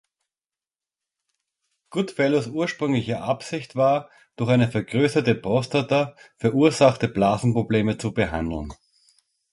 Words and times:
Goodfellows 1.91 2.47
ursprüngliche 2.47 3.21
Absicht 3.21 3.75
war, 3.75 4.09
durch 4.35 4.49
eine 4.49 4.67
vergrößerte 4.67 5.35
Prostata 5.35 6.15
verursachte 6.37 7.07
Blasenprobleme 7.07 7.99
zu 7.99 8.11
behandeln. 8.11 8.73